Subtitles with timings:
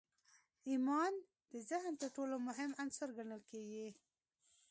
[0.69, 1.13] ايمان
[1.51, 3.87] د ذهن تر ټولو مهم عنصر ګڼل کېږي.